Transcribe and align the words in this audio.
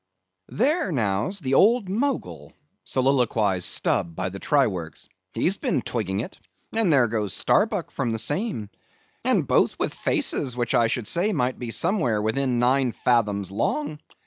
"There 0.49 0.91
now's 0.91 1.39
the 1.41 1.53
old 1.53 1.87
Mogul," 1.87 2.53
soliloquized 2.85 3.67
Stubb 3.67 4.15
by 4.15 4.29
the 4.29 4.39
try 4.39 4.65
works, 4.65 5.07
"he's 5.35 5.59
been 5.59 5.83
twigging 5.83 6.21
it; 6.21 6.39
and 6.73 6.91
there 6.91 7.05
goes 7.05 7.35
Starbuck 7.35 7.91
from 7.91 8.09
the 8.11 8.17
same, 8.17 8.71
and 9.23 9.45
both 9.45 9.77
with 9.77 9.93
faces 9.93 10.57
which 10.57 10.73
I 10.73 10.87
should 10.87 11.05
say 11.05 11.33
might 11.33 11.59
be 11.59 11.69
somewhere 11.69 12.19
within 12.19 12.57
nine 12.57 12.93
fathoms 12.93 13.51
long. 13.51 13.99